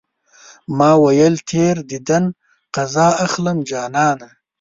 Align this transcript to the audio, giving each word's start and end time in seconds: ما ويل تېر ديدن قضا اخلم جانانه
ما 0.77 0.91
ويل 1.03 1.35
تېر 1.49 1.75
ديدن 1.89 2.23
قضا 2.75 3.07
اخلم 3.25 3.57
جانانه 3.69 4.29